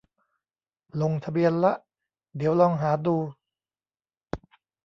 [1.01, 1.73] ลงทะเบียนละ
[2.37, 3.17] เดี๋ยวลองหาดู